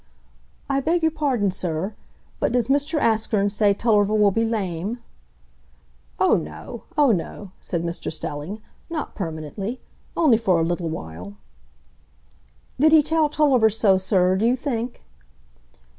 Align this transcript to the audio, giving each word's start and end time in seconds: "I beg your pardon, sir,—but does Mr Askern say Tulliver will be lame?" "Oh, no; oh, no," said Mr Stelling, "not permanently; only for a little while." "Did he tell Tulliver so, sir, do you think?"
"I 0.67 0.79
beg 0.79 1.03
your 1.03 1.11
pardon, 1.11 1.51
sir,—but 1.51 2.51
does 2.51 2.69
Mr 2.69 2.99
Askern 2.99 3.51
say 3.51 3.71
Tulliver 3.75 4.15
will 4.15 4.31
be 4.31 4.43
lame?" 4.43 4.97
"Oh, 6.19 6.35
no; 6.37 6.85
oh, 6.97 7.11
no," 7.11 7.51
said 7.61 7.83
Mr 7.83 8.11
Stelling, 8.11 8.61
"not 8.89 9.13
permanently; 9.13 9.79
only 10.17 10.39
for 10.39 10.59
a 10.59 10.63
little 10.65 10.89
while." 10.89 11.35
"Did 12.79 12.93
he 12.93 13.03
tell 13.03 13.29
Tulliver 13.29 13.69
so, 13.69 13.99
sir, 13.99 14.35
do 14.35 14.47
you 14.47 14.55
think?" 14.55 15.03